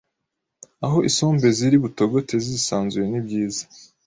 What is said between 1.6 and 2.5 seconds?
butogote